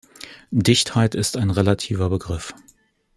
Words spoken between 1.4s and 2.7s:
relativer Begriff.